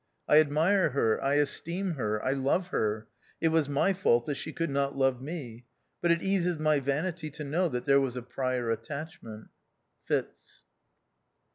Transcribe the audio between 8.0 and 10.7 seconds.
was a prior attachment. Fitz."